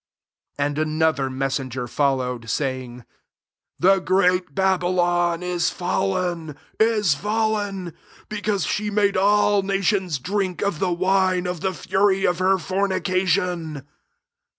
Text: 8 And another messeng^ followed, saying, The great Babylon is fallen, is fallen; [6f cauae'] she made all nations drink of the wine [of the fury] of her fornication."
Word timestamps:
8 0.57 0.65
And 0.65 0.79
another 0.79 1.29
messeng^ 1.29 1.87
followed, 1.87 2.49
saying, 2.49 3.05
The 3.77 3.99
great 3.99 4.55
Babylon 4.55 5.43
is 5.43 5.69
fallen, 5.69 6.57
is 6.79 7.13
fallen; 7.13 7.93
[6f 8.31 8.41
cauae'] 8.41 8.67
she 8.67 8.89
made 8.89 9.15
all 9.15 9.61
nations 9.61 10.17
drink 10.17 10.63
of 10.63 10.79
the 10.79 10.91
wine 10.91 11.45
[of 11.45 11.61
the 11.61 11.75
fury] 11.75 12.25
of 12.25 12.39
her 12.39 12.57
fornication." 12.57 13.87